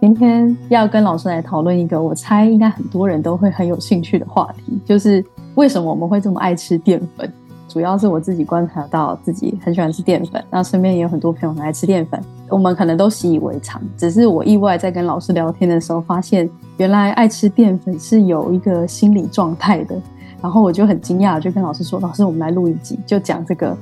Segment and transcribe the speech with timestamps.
[0.00, 7.30] 今天要跟老师来讨论一个，我猜应该很多人都会很有兴趣的话题，就是为什么我们会这么爱吃淀粉？
[7.68, 13.80] 主要是我自己观察到自己很喜欢吃淀粉，然后身边也有很多朋友很爱吃淀粉，我们可能都习以为常。
[13.96, 19.94] 只是我意外在跟老师聊天的时候，发现原来爱吃淀粉是有一个心理状态的。
[20.40, 23.76] 然后我就很惊讶，就跟老师说：“老师，我们来录一集，就讲这个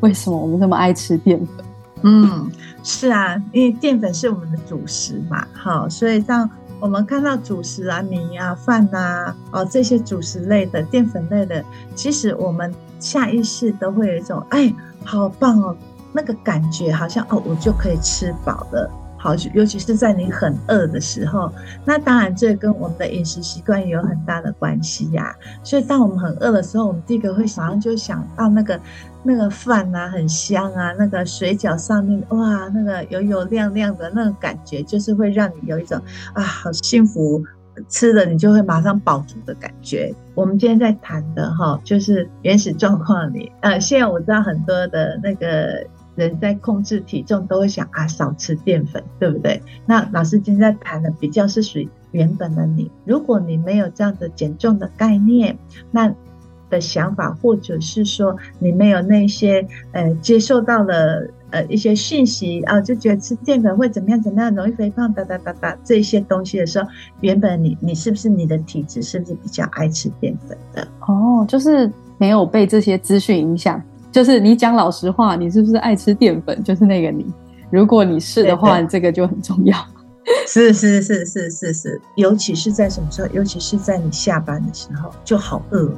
[0.00, 1.64] 为什么我们这么爱吃淀粉。”
[2.02, 2.50] 嗯，
[2.82, 11.62] 是啊，因为淀粉是我们的主食嘛，好，所以像我们看到主食啊、米啊、饭啊，哦，这些主食类的淀粉类的，
[11.94, 15.76] 其实我们下意识都会有一种，哎，好棒哦，
[16.12, 18.90] 那个感觉好像哦，我就可以吃饱了。
[19.22, 21.52] 好，尤其是在你很饿的时候，
[21.84, 25.36] 那当然这跟我们的饮食习惯也有很大的关系呀。
[25.62, 28.80] 所以当我们很饿的时候，我们第一个会马上就想到那个
[29.22, 36.00] 那个饭啊，很香啊，那个水饺上面哇，那个油油亮亮的那种感觉，就是会让你有一种
[36.32, 37.44] 啊，好幸福，
[37.90, 40.14] 吃了你就会马上饱足的感觉。
[40.34, 45.86] 我们今天在谈的哈，就是原始状况里，呃，现在我知道很多的那个。
[46.28, 49.60] 人在控制体重都会想啊，少吃淀粉，对不对？
[49.86, 52.90] 那老师今天在谈的比较是属于原本的你。
[53.04, 55.56] 如果你没有这样的减重的概念，
[55.90, 56.14] 那
[56.68, 66.88] 的想法，或者是说你没有那些呃接受到了呃一些讯息啊，就觉得吃淀粉会怎么样怎么样，容易肥胖哒哒哒哒这些东西的时候，
[67.22, 70.86] 原本你你是不是你的体质是不是比较爱吃淀粉的？
[71.08, 73.82] 哦，就是没有被这些资讯影响。
[74.12, 76.62] 就是你讲老实话，你是不是爱吃淀粉？
[76.64, 77.26] 就是那个你，
[77.70, 79.76] 如果你是的话，这个就很重要。
[80.46, 83.28] 是是是是是是，尤其是在什么时候？
[83.32, 85.88] 尤其是在你下班的时候，就好饿。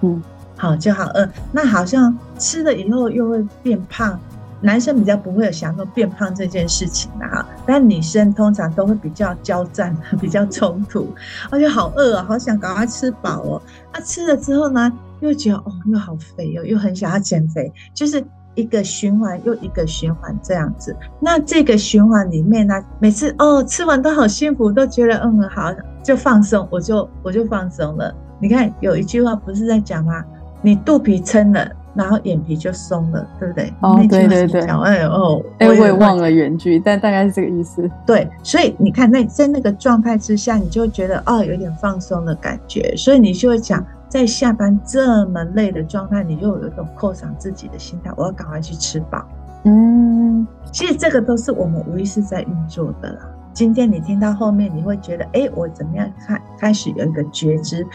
[0.00, 0.22] 嗯，
[0.56, 1.28] 好就好饿。
[1.52, 4.18] 那好像吃了以后又会变胖。
[4.64, 11.12] 男生比较不会有想说变胖这件事情的哈，但女生通常都会比较交战， 比较冲突。
[11.50, 13.60] 而且好饿啊，好想赶快吃饱哦。
[13.92, 14.92] 那吃了之后呢？
[15.22, 18.22] 又觉得哦，又好肥哦，又很想要减肥，就是
[18.54, 20.94] 一个循环又一个循环这样子。
[21.20, 25.72] 那这个循环里面呢，每次哦吃完都好幸福，都觉得嗯好，
[26.02, 28.14] 就放松，我就我就放松了。
[28.40, 30.24] 你看有一句话不是在讲吗？
[30.60, 33.72] 你肚皮撑了，然后眼皮就松了，对不对？
[33.80, 34.60] 哦，对对对。
[34.62, 37.88] 哎哦，哎，我也忘了原句，但大概是这个意思。
[38.04, 43.84] 对，所以你看那在那个状态之下，你就会觉得哦有点放松的感觉，所以你就会讲。
[44.12, 49.26] 在下班这么累的状态，你就有一种犒赏自己的心态，我要赶快去吃饱。
[49.64, 53.20] 嗯，其实这个都是我们无意识在运作的啦。
[53.54, 57.86] 今天你听到后面，你会觉得，哎，我怎么样开开始有一个觉知？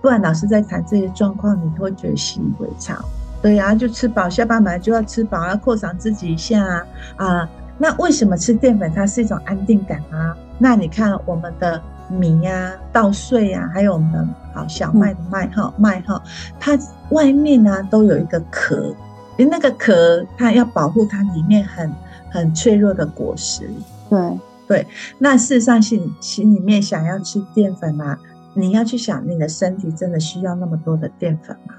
[0.00, 2.98] 不然老师在谈这些状况，你会觉得习以为常。
[3.42, 6.86] 对呀、啊，就吃饱，下班本来就要吃饱，要犒赏自己一下啊。
[7.16, 10.34] 啊，那为什么吃淀粉它是一种安定感啊？
[10.56, 11.78] 那你看我们的。
[12.08, 14.24] 米呀、啊、稻穗呀、啊，还有我们的
[14.56, 16.22] 好小麦的麦哈麦哈，
[16.58, 16.78] 它
[17.10, 18.94] 外面呢、啊、都有一个壳，
[19.36, 21.92] 因为那个壳它要保护它里面很
[22.30, 23.68] 很脆弱的果实。
[24.08, 24.86] 对对，
[25.18, 28.18] 那事实上心心里面想要吃淀粉啊，
[28.54, 31.74] 你要去想你的身体真的需要那么多的淀粉吗？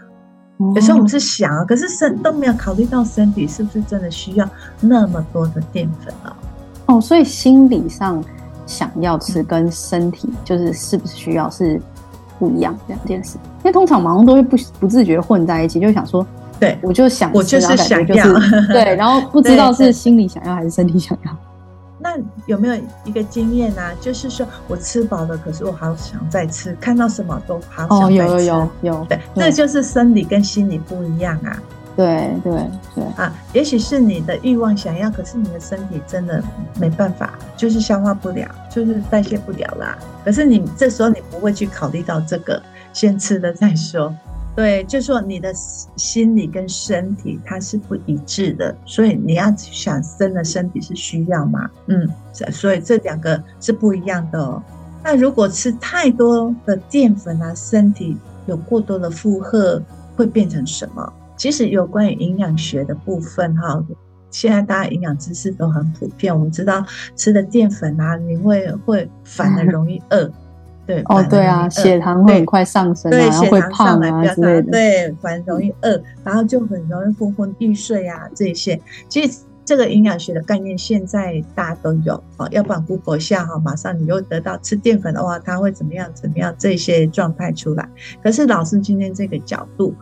[0.57, 4.47] 哦、有时候我们是想啊，可是身都没有考虑到身体是不是真的需要
[4.79, 6.37] 那么多的淀粉啊？
[6.85, 8.23] 哦，所以心理上。
[8.65, 11.81] 想要吃跟身体就是是不是需要是
[12.39, 16.25] 不一样两件事，因为通常马上都会不不自觉混在一起，就想说，
[16.59, 18.25] 对我就想吃，我就是想要，
[18.71, 21.35] 对，然后不知道是心里想要还是身体想要。
[21.99, 22.11] 那
[22.45, 23.91] 有没有一个经验啊？
[23.99, 28.23] 就是说我吃饱了，可是我好想再吃，看到什么都好想再吃。
[28.23, 31.59] 哦，有有有有，对，那就是生理跟心理不一样啊。
[31.97, 32.53] 对对
[32.93, 36.41] 对啊，也许是你的欲望想要，可是你的身体真的
[36.79, 39.97] 没办法，就是消化不了，就是代谢不了啦。
[40.23, 42.61] 可是你这时候你不会去考虑到这个，
[42.93, 44.15] 先吃了再说。
[44.55, 51.67] 对，就说你的心理跟身体它是不一致的，所以你要想真的身体是需要嘛？
[51.87, 52.07] 嗯，
[52.51, 54.61] 所以这两个是不一样的哦。
[55.03, 58.15] 那如果吃太多的淀粉啊，身体
[58.45, 59.81] 有过多的负荷，
[60.15, 61.13] 会变成什么？
[61.37, 63.81] 其实有关于营养学的部分哈，
[64.31, 66.33] 现在大家营养知识都很普遍。
[66.33, 66.83] 我们知道
[67.15, 70.29] 吃的淀粉啊，你会会反而容易饿，
[70.85, 78.79] 对哦，对啊，血糖会很快上升，对，然后会胖啊之类的，对，反而容易饿，然后就很容易昏昏欲睡啊这些。
[79.07, 87.87] 其实这个营养学的概念现在大家都有哦，要不然 Google 下哈，马上你又得到吃淀粉的话，它会怎么样怎么样这些状态出来。
[88.23, 89.93] 可是老师今天这个角度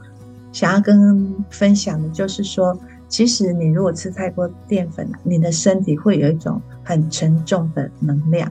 [0.56, 2.80] 想要跟分享的就是说，
[3.10, 8.50] 其实你如果吃太多淀粉，你的身体会有一种很沉重的能量。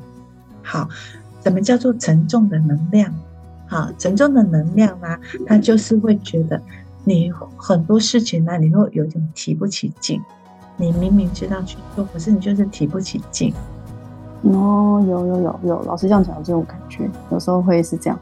[0.63, 0.87] 好，
[1.43, 3.11] 什么叫做沉重的能量？
[3.67, 6.61] 好，沉重的能量呢，它就是会觉得
[7.05, 10.21] 你很多事情呢，你会有点提不起劲。
[10.77, 13.55] 你明明知道去做，可是你就是提不起劲。
[14.43, 18.21] 哦，有有有有，老师这样讲有这种感觉，有时候会是这样。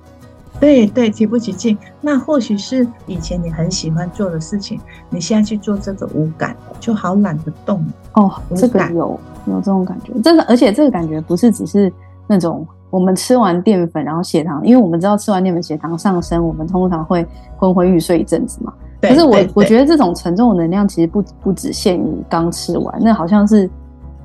[0.62, 1.76] 对对，提不起劲。
[2.00, 4.80] 那或许是以前你很喜欢做的事情，
[5.10, 7.84] 你现在去做这个无感，就好懒得动。
[8.12, 11.92] 哦，这个有有这种感觉，这个而且这个感觉不是只是
[12.28, 17.26] 那种我们吃完淀粉然后血糖，因为我们知道吃完淀粉血糖上升，我们通常会
[17.56, 18.72] 昏昏欲睡一阵子嘛。
[19.00, 23.68] 可是我我觉得这种沉重的能量其实不不只限于刚吃完，那好像是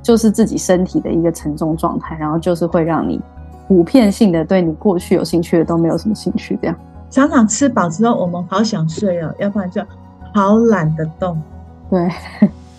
[0.04, 3.20] 就是自己身体的一个沉重状态，然后就是会让你
[3.68, 6.76] 普遍性的对你过去有兴趣的都没有什么兴趣，这样。
[7.10, 9.82] 常常吃饱之后，我们好想睡哦，要不然就
[10.34, 11.42] 好懒得动。
[11.90, 12.10] 对。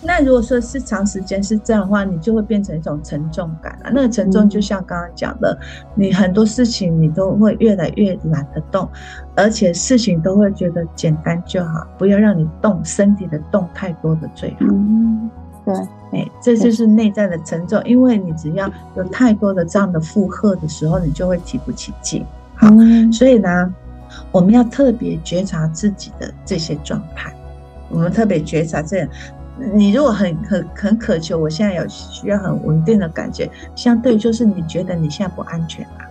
[0.01, 3.91] 那如果说是长时间是这样的话，你就会变成一种沉重感啊。
[3.93, 5.59] 那个沉重就像刚刚讲的，
[5.93, 8.87] 你很多事情你都会越来越懒得动，
[9.35, 14.67] 而且事情都会觉得简单就好，不要让你动身体的动太多的最好。
[14.69, 15.29] 嗯，
[16.11, 22.25] 对，哎，这就是内在的沉重，因为你只要有太多的这样的负荷的时候，你就会提不起劲。
[22.55, 22.67] 好，
[23.11, 23.73] 所以呢，
[24.31, 27.31] 我们要特别觉察自己的这些状态，
[27.89, 29.07] 我们特别觉察这样。
[29.73, 36.07] 你如果很很很渴求，我现在有需要很稳定的感觉，相对就是你觉得你现在不安全啊。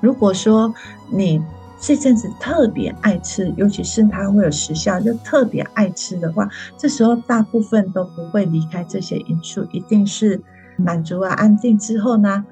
[0.00, 0.74] 如果说
[1.08, 1.40] 你
[1.80, 10.40] 这阵子特别爱吃，尤其是它会有时效，就特别爱吃的话，这时候大部分都不会离开这些因素，一定是
[10.76, 12.44] 满足啊、安定之后呢，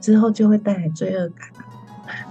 [0.00, 1.28] 之后就会带来罪恶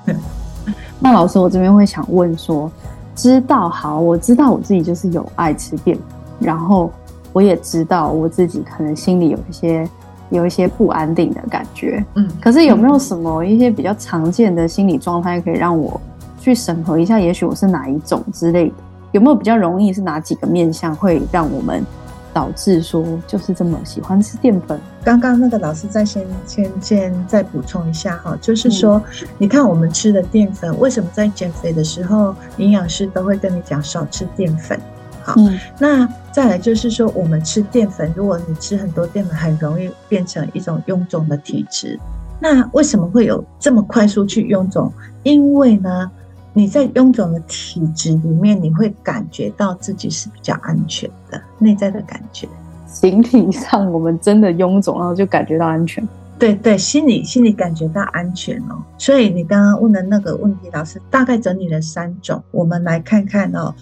[0.05, 0.15] 感。
[1.01, 2.71] 那老师，我这边会想问说，
[3.15, 6.05] 知道好，我知道我自己就是有爱吃淀粉，
[6.39, 6.91] 然后。
[7.35, 9.89] 我也知道我自己可能心里有一些
[10.29, 15.99] 有一些不安定的感觉，嗯，可是有没有什么一些比较常见的心理状态可以让我
[16.43, 17.17] 去审核一下？
[17.17, 18.75] 也许我是哪一种之类的？
[19.13, 21.85] 有没有比较容易是哪几个面相会让我们
[22.33, 24.77] 导致说就是这么喜欢吃淀粉？
[25.05, 29.01] 刚刚那个老师再先先先再补充一下哈，就是说，
[29.37, 34.77] 你看我们吃的淀粉，为什么在减肥的时候营养师都会跟你讲少吃淀粉？
[35.21, 41.97] 好，嗯、那再来就是说，我们吃淀粉，如果你吃很多淀粉，很容易变成一种臃肿的体质。
[42.41, 44.91] 那为什么会有这么快速去臃肿？
[45.21, 46.11] 因为呢，
[46.53, 52.47] 你在臃肿的体质里面，你会感觉到自己是比较安全的，内在的感觉。
[52.87, 56.07] 形体上我们真的臃肿，然后就感觉到安全。
[56.37, 58.83] 对对，心里心里感觉到安全哦。
[58.97, 63.73] 所以你刚刚问的那个问题，老师大概整理了三种，我们来看看哦。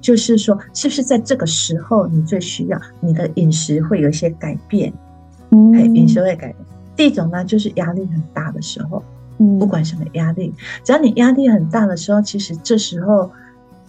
[0.00, 4.92] 就是说，是不是在这个时候你最需要你的饮食会有一些改变？
[5.50, 6.56] 嗯，饮食会改变。
[6.94, 9.23] 第一种呢，就是压力很大的时候，嗯，
[9.58, 10.52] 不管什么压力，
[10.82, 13.30] 只要你压力很大的时候，其实这时候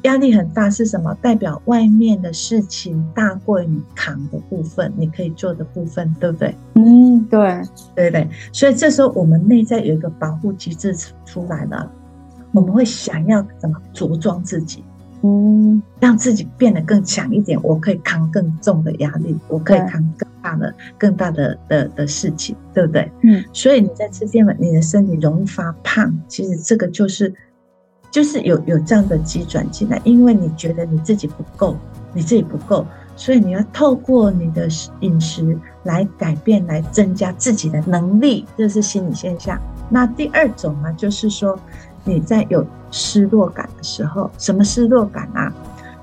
[0.04, 1.14] 压力很大是什么？
[1.22, 6.56] 代表外面的事情大过于你扛的部分，你可以做的部分，对不对？
[6.76, 7.62] 嗯，对，
[7.96, 8.28] 对对。
[8.52, 11.92] 所以这时候我们内在有一个保护机制出来了，
[12.52, 14.84] 我们会想要怎么着装自己？
[15.26, 23.12] 嗯，让自己变得更强一点，我可以扛更重的压力，我可以扛更大的、更大的的的事情，对不对？
[23.24, 27.34] 嗯，所以你在吃淀粉，你的身体容易发胖，其实这个就是
[28.12, 31.76] 就是有有这样的机转进来，因为你觉得你自己不够，
[32.14, 34.68] 你自己不够，所以你要透过你的
[35.00, 39.60] 饮食来改变，来增加自己的能力，这是心理现象。
[39.90, 41.58] 那第二种呢，就是说。
[42.06, 45.52] 你在有失落感的时候，什么失落感啊？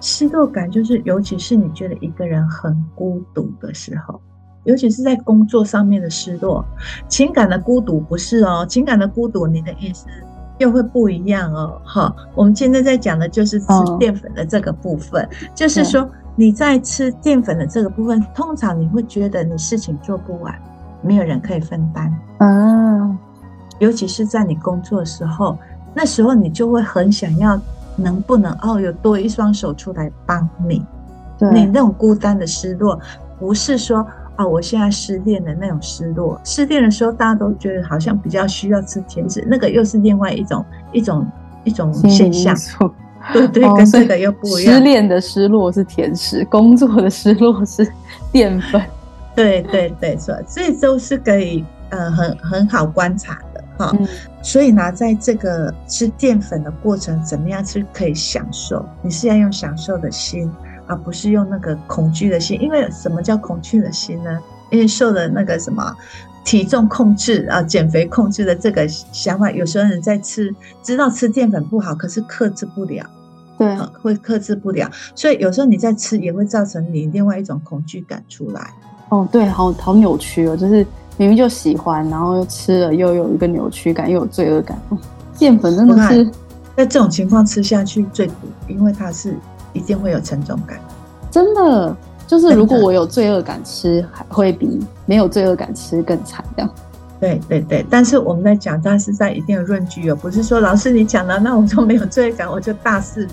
[0.00, 4.20] 失落感就是，尤其是你觉得一个人很孤独的时候，
[4.64, 6.64] 尤其是在工作上面的失落。
[7.08, 10.06] 情感的孤独不是哦，情感的孤独，你的意思
[10.58, 11.80] 又会不一样哦。
[11.84, 13.66] 哈，我们现在在讲的就是吃
[14.00, 20.52] 淀粉的这个部分，哦、就是说你在吃淀粉的这个部分，通常你会觉得你事情做不完，
[21.00, 22.12] 没有人可以分担。
[22.38, 23.16] 嗯，
[23.78, 25.56] 尤其是在你工作的时候。
[25.94, 27.60] 那时候你就会很想要，
[27.96, 30.84] 能不能哦，有多一双手出来帮你？
[31.38, 32.98] 对，你那种孤单的失落，
[33.38, 33.98] 不是说
[34.36, 36.40] 啊、哦，我现在失恋的那种失落。
[36.44, 41.26] 失恋的时候，大家都觉得好像比较需要吃甜食，那个又是另外一种一种
[41.64, 42.56] 一种现象。
[43.32, 44.74] 对对，跟这个又不一样。
[44.74, 47.86] 失恋的失落是甜食，工作的失落是
[48.32, 48.82] 淀粉。
[49.34, 53.51] 对对对，所以这都是可以呃很很好观察的
[53.82, 53.96] 哈。
[53.98, 54.06] 嗯、
[54.42, 58.84] 所以呢，在这个吃淀粉的过程，怎么样是可以享受？
[59.02, 60.50] 你是要用享受的心，
[60.86, 62.60] 而不是用那个恐惧的心。
[62.60, 64.38] 因为什么叫恐惧的心呢？
[64.70, 65.94] 因为受了那个什么
[66.44, 73.04] 体重控制啊、减肥控制的这个想法，有时候人在吃，知道吃淀粉不好，可是克制不了。
[73.58, 78.72] 对、啊，会克制不了，所以有时候你在吃也会造成你另外一种恐惧感出来。
[79.10, 80.84] 哦，对，好好扭曲哦，就是
[81.22, 84.76] 明明就喜欢，然后又吃了又有一个扭曲感，又有罪恶感。
[85.38, 86.24] 淀粉真的是
[86.76, 88.34] 在这种情况吃下去最苦，
[88.66, 89.36] 因为它是
[89.72, 90.80] 一定会有沉重感。
[91.30, 96.68] 真的，就是如果我有罪恶感吃，还会比没有罪恶感吃更惨这样。
[97.22, 103.28] 对对对，但是我们在讲，但是在一定的论据哦，不是说老师你讲了，那我就没有罪感，我就大肆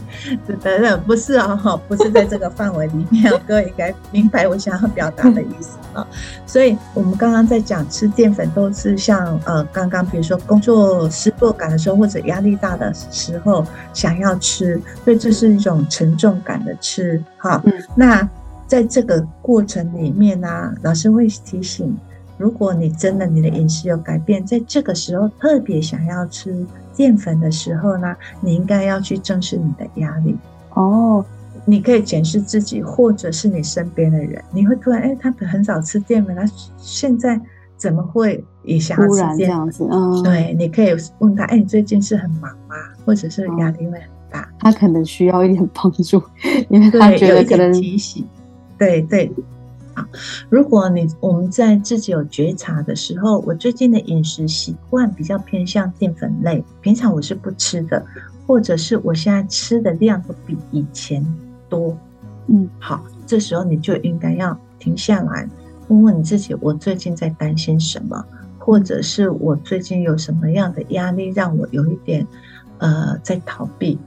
[0.46, 6.06] 等等，不是啊，哈，不是在这个范围里面，各位应该明白我想要表达的意思啊。
[6.46, 17.60] 所以我们刚刚在讲吃淀粉，都是像呃，刚刚比如说工作失落感的时候，或者压力大的时候想要吃，所以这是一种沉重感的吃哈。
[17.66, 18.30] 嗯，那
[18.68, 21.98] 在这个过程里面呢，啊，老师会提醒。
[22.40, 26.66] 如果你真的你的饮食有改变，在这个时候特别想要吃
[26.96, 30.38] 淀粉的时候呢，你应该要去正视你的压力
[30.74, 31.24] 哦。
[31.66, 36.44] 你可以检视自己，或者是你身边的人，你会突然哎，他很少吃淀粉，他
[36.78, 37.40] 现在
[37.76, 39.38] 怎么会也想要吃淀粉？
[39.38, 42.76] 这样子，嗯，对，你可以问他，哎，你最近是很忙吗？
[43.06, 44.50] 或者是压力会很大？
[44.60, 46.24] 他可能需要一点帮助，
[46.70, 48.26] 因为他觉得可能提醒，
[48.78, 49.30] 对对。
[50.50, 58.06] 如果你我们在自己有觉察的时候，我最近的饮食习惯比较偏向淀粉类，平常我是不吃的，
[58.46, 61.26] 或者是我现在吃的量都比以前
[61.68, 61.98] 多，
[62.48, 65.48] 嗯，好，这时候你就应该要停下来，
[65.88, 68.26] 问问你自己，我最近在担心什么，
[68.58, 72.26] 或者是我最近有什么样的压力让我有一点
[72.80, 73.98] 呃在逃避，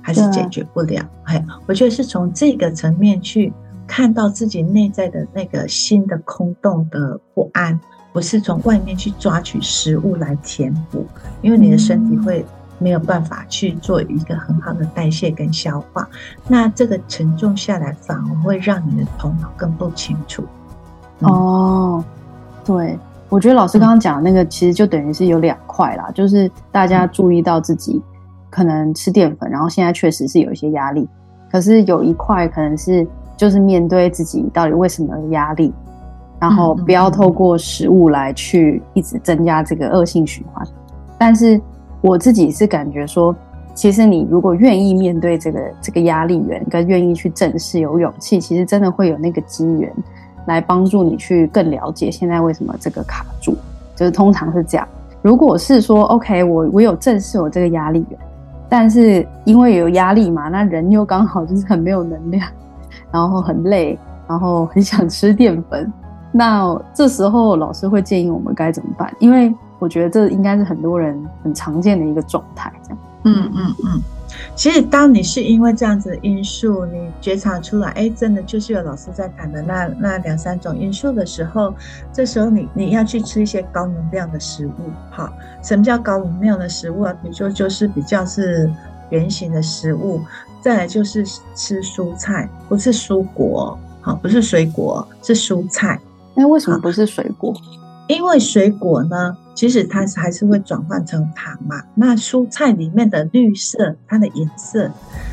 [0.00, 1.04] 还是解决不了？
[1.24, 3.52] 哎，我觉得是从这个层面去。
[3.94, 7.78] 看到自己内在的那个心的空洞的不安，
[8.10, 11.04] 不是从外面去抓取食物来填补，
[11.42, 12.42] 因为你的身体会
[12.78, 16.08] 没有办法去做一个很好的代谢跟消化，
[16.48, 20.42] 那这个沉重下来反而会让你的头脑更不清楚。
[21.18, 22.02] 哦，
[22.64, 28.00] 对，我觉得老师刚刚讲的那个其实就等于是有两块啦，就是大家注意到自己
[28.48, 31.06] 可能吃淀粉，然后现在确实是有一些压力，
[31.50, 33.06] 可是有一块可能是。
[33.42, 35.74] 就是面对自己到底为什么有压力，
[36.38, 40.64] 然后不要透过食物来去一直增加这个恶性循环。
[41.18, 41.60] 但是
[42.00, 43.34] 我自己是感觉说，
[43.74, 49.92] 其实你如果愿意面对这个这个压力源，跟愿意去正视，有勇气，其实真的会有那个机缘
[50.46, 53.56] 来帮助你去更了解现在为什么这个卡住。
[53.96, 54.86] 就是通常是这样。
[55.20, 58.20] 如果是说 OK，我我有正视我这个压力源，
[58.68, 62.48] 但是因为有压力嘛，那人又刚好就是很没有能量。
[63.12, 65.92] 然后很累，然后很想吃淀粉，
[66.32, 69.14] 那这时候老师会建议我们该怎么办？
[69.20, 72.98] 因为我觉得这应该是很多人很常见的一个状态，这样。
[73.24, 74.02] 嗯嗯嗯。
[74.56, 81.74] 其实当你是因为这样子的因素，你觉察出来，哎，真的就是有老师在谈的那那两三种因素的时候，
[82.12, 84.72] 这时候你你要去吃一些高能量的食物。
[85.10, 85.30] 好，
[85.62, 87.12] 什么叫高能量的食物啊？
[87.22, 88.72] 比如说就是比较是
[89.10, 90.22] 圆形的食物。
[90.62, 96.00] 再来就是吃蔬菜，不是蔬果，好，不是水果，是蔬菜。
[96.34, 97.52] 那为什么不是水果？
[98.08, 101.82] 因为水果呢，其实它还是会转换成糖嘛。
[101.94, 104.90] 那蔬菜里面的绿色，它的颜色，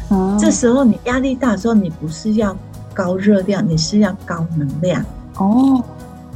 [0.10, 2.56] 哦、这时候你压力大的时候，你不是要
[2.94, 5.04] 高热量，你是要高能量
[5.38, 5.84] 哦。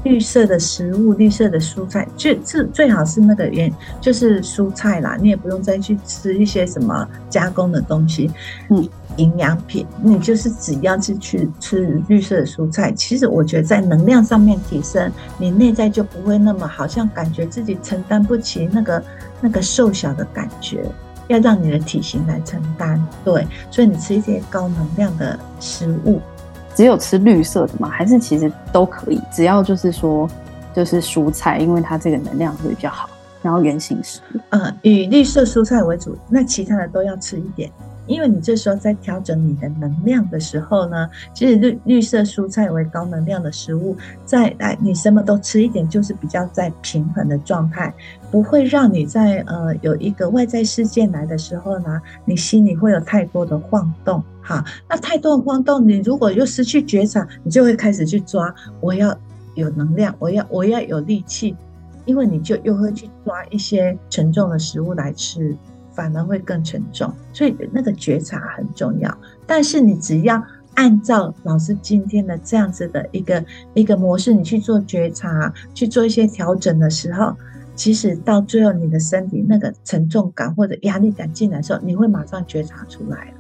[0.04, 8.30] 绿色的食物，绿色的蔬菜，最最最好是那个原就是蔬菜啦，你也不用再去吃一些什么加工的东西，
[8.70, 19.04] 嗯，营养品，你就是只要是去吃绿色的蔬菜，其实我觉得在能量上面提升，你内在就不会那么好像感觉自己承担不起那个
[19.40, 20.84] 那个瘦小的感觉，
[21.28, 26.20] 要让你的体型来承担，对，所以你吃一些高能量的食物。
[26.76, 27.90] 只有吃绿色的吗？
[27.90, 29.22] 还是其实都可以？
[29.32, 30.30] 只要就是说，
[30.74, 33.10] 就是蔬菜，因为它这个能量会比较好。
[33.42, 37.70] 然后原型食，嗯，以绿色蔬菜为主，那其他的都要吃一点。
[38.06, 43.96] 因为你这时候在调整你的能量的时候呢，其实绿绿色蔬菜为高能量的食物，
[44.26, 47.94] 在来你什么都吃一点，就是比较在平衡的状态，
[48.30, 54.24] 不会让你在呃有一个外在事件来的时候呢，你心里会有太多的晃动。
[54.42, 59.18] 好，那太多的晃动，你如果又失去觉察，你就会开始去抓，我要
[59.56, 61.56] 有能量，我要我要有力气，
[62.04, 65.56] 因为你就又会去抓一些沉重的食物来吃，
[65.94, 67.12] 反而会更沉重。
[67.32, 69.18] 所以那个觉察很重要。
[69.46, 70.42] 但是你只要
[70.76, 77.36] 按照老师今天的这样子的一个一个模式，你去做觉察，去做一些调整的时候，
[77.76, 83.34] 其实到最后你的身体那个沉重感或者压力感进来的时候，你会马上觉察出来了。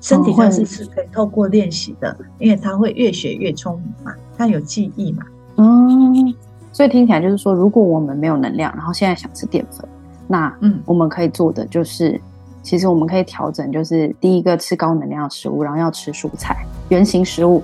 [0.00, 5.22] 身体上是是可以透过练习的，因为它会越学越聪明嘛，它有记忆嘛。
[5.56, 6.34] 嗯，
[6.72, 9.88] 所以听起来就是说，如果我们没有能量，然后现在想吃淀粉，
[10.26, 12.20] 那嗯，我们可以做的就是，嗯、
[12.62, 17.62] 其实我们可以调整，就是第一个吃高能量的食物，然后要吃蔬菜、原型食物，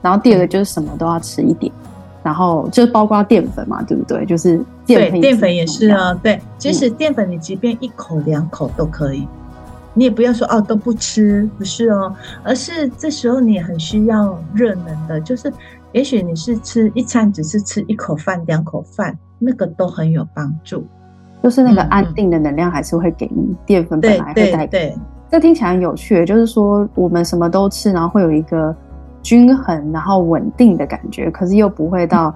[0.00, 1.90] 然后第二个就是什么都要吃一点，嗯、
[2.22, 4.24] 然后就包括淀粉嘛，对不对？
[4.26, 9.26] 就是淀粉，淀粉也是啊，对，即使淀粉你即便一口两口都可以。
[9.94, 15.52] 你也不要说哦都不吃，不是哦，而是这时候你也很需要热能的，就是
[15.90, 20.86] 也许你是吃一餐只是吃一口饭、两口饭，那个都很有帮助，
[21.42, 24.94] 就是那个安定的能量还是会给你，淀粉本来会带给。
[24.94, 28.74] 你，这听起来很有趣，就是说我们什么都吃，然后会有一个
[29.22, 32.34] 均衡然后稳定的感觉，可是又不会到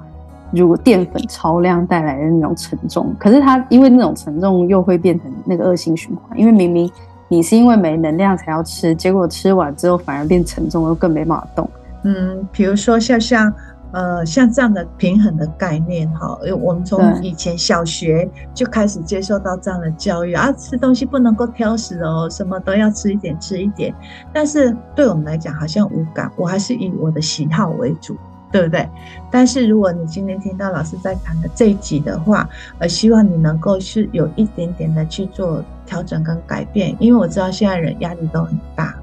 [0.50, 6.90] 如果淀粉超量带来的那种沉重，可是它因为那种沉重又会变成那个恶性循环，因为明明。
[7.28, 11.66] 你是因为没能量才要吃，结果吃完之后反而变沉重，又更没办法动。
[12.02, 13.50] 嗯，比如说像像
[13.92, 23.94] 呃像这样的平衡的概念哈，因为我们从以前小学就开始接受到这样的教育啊，吃东西不能够挑食哦，什么都要吃一点吃一点。
[24.32, 28.16] 但是对我们来讲好像无感，我还是以我的喜好为主。
[28.52, 28.87] 对不对？
[29.30, 32.46] 但是如果你今天听到老师在谈的这一集的话，
[32.80, 38.94] 呃，希望你能够是有一点点的去做调整跟改变，因为我知道现在人压力都很大，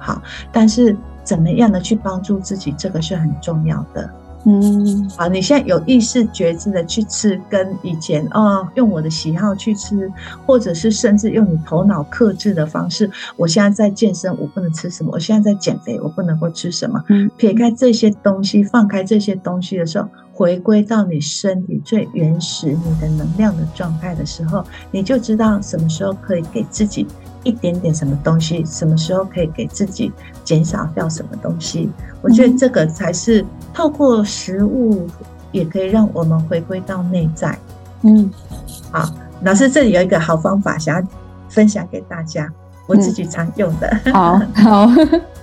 [0.00, 4.10] 好，但是怎么样的去帮助自己，这个是很重要的。
[4.44, 10.10] 嗯，好，你现在有意识觉知的去吃，跟以前哦，用我的喜好去吃，
[10.46, 17.02] 或者是甚至用你头脑克制的方式，我现在在健身，我不能吃什么；我现在在减肥，我不能够吃什么。
[17.08, 27.06] 嗯，撇开这些东西，放开这些东西的时候，回归到你身体最原始、你的能量的状态的时候，你就知道什么时候可以给自己
[27.48, 30.12] 一点点什么东西，什么时候可以给自己
[30.44, 31.90] 减少掉什么东西。
[32.20, 33.44] 我觉得这个才是。
[33.74, 35.06] 透过食物
[35.52, 37.56] 也可以让我们回归到内在。
[38.02, 38.28] 嗯，
[38.90, 39.08] 好，
[39.42, 41.08] 老师这里有一个好方法，想要
[41.48, 42.52] 分享给大家，
[42.88, 43.88] 我自己常用的。
[44.06, 44.90] 嗯、好好，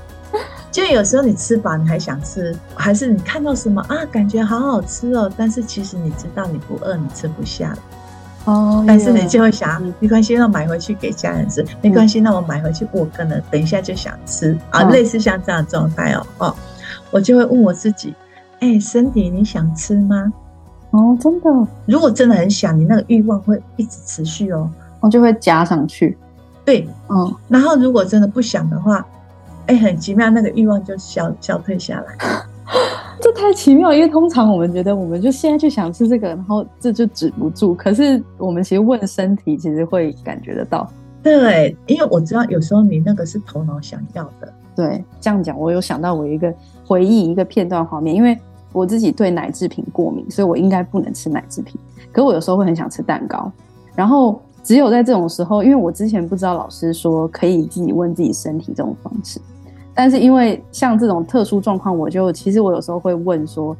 [0.69, 7.77] 就有时候你吃饱，你还想吃，还是你看到什么啊，感觉好好吃哦，但是其实你知道你不饿，你吃不下了。
[8.45, 16.55] 哦，但是你就会想，没关系，那买回去给家人吃，没关系，那我买回去，我可能等一下就想吃啊，类似像这样的状态哦，哦，
[17.11, 18.13] 我就会问我自己。
[18.59, 20.31] 哎、欸，身体，你想吃吗？
[20.91, 21.49] 哦，真的。
[21.85, 24.69] 如果真的很想，你那个欲望会一直持续哦，
[25.01, 26.17] 我就会加上去。
[26.63, 27.35] 对，嗯。
[27.49, 29.05] 然后如果真的不想的话，
[29.67, 32.45] 哎、欸，很奇妙，那个欲望就消消退下来。
[33.25, 37.73] 这太奇妙，因为通常我们觉得，我们就现在就想吃这个，然后这就止不住。
[37.73, 40.87] 可是我们其实问身体，其实会感觉得到。
[41.23, 44.53] 对，因为我知道有时候你那个是头脑想要的。
[44.75, 46.53] 对，这样讲，我有想到我一个
[46.85, 48.37] 回忆一个片段画面，因为
[48.71, 51.81] 我自己对奶制品过敏，所以我应该不能吃奶制品。
[52.11, 53.51] 可我有时候会很想吃蛋糕，
[53.95, 59.41] 然后只有在这种时候，因为我之前不知道老师说可以自己问自己身体这种方式，
[59.95, 63.75] 但是因为像这种特殊状况，我就其实我有时候会问说，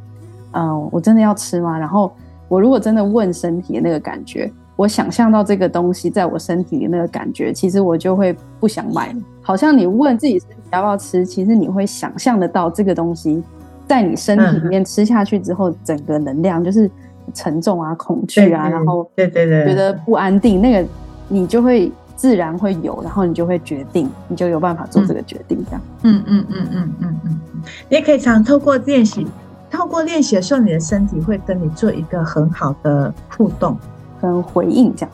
[0.53, 1.77] 嗯，我真的要吃吗？
[1.77, 2.11] 然后
[2.47, 4.51] 我如果真的问身体的那个感觉。
[4.77, 9.19] 我想象到这个东西在我身体里那个感觉，其实我就会不想买了。
[9.41, 13.41] 好像你问自己身体要不要吃，其实你会想象得到这个东西
[13.87, 16.91] 在你身体里面吃下去之后，整个能量就是
[17.33, 20.85] 沉重啊、恐惧啊，然后对对对，觉得不安定，那个
[21.29, 25.81] 你就会自然会有，然后你就会决定，你就有办法做这个决定，这样。
[26.03, 27.39] 嗯嗯嗯嗯嗯嗯，
[27.89, 29.27] 你也可以常透过练习，
[29.69, 33.77] 透过练习的时候，你的身体会跟你做一个很好的互动。
[34.21, 35.09] 跟回应这样，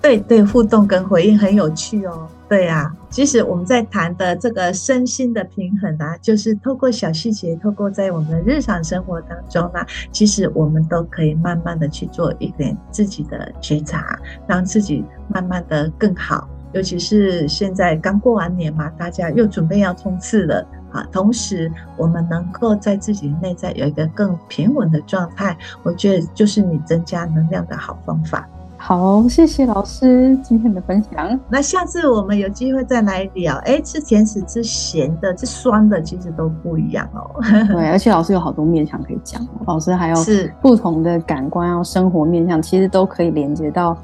[0.00, 2.26] 对对，互动跟回应很有趣哦。
[2.54, 16.48] 对呀、啊，其实我们在谈的这个身心的平衡啊，就是透过小细节，透过在我们的日常生活当中啊，其实我们都可以慢慢的去做一点自己的觉察，让自己慢慢的更好。
[16.72, 21.04] 尤其是现在刚过完年嘛，大家又准备要冲刺了啊。
[21.10, 28.48] 同时，我们能够在自己内在有一个更平稳的状态，我觉得就是你增加能量的好方法。
[28.86, 31.40] 好，谢谢老师今天的分享。
[31.48, 33.56] 那下次我们有机会再来聊。
[33.64, 37.40] 哎，吃甜食吃咸的、吃酸的，其实都不一样哦。
[37.72, 39.40] 对， 而且老师有好多面向可以讲。
[39.64, 43.96] 老师还有是不同的感官，要生活面向，其实都可以连接到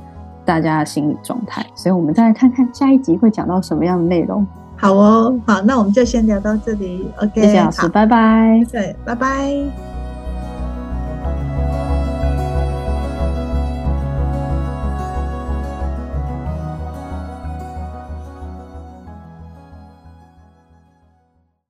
[0.46, 1.62] 大家的心理状态。
[1.74, 4.46] 所以，我们再来看看下一集会讲到什么样的内容。
[4.76, 7.06] 好哦，好，那我们就先聊到这里。
[7.20, 8.64] OK，谢谢老师，拜拜。
[8.72, 9.89] 对，拜拜。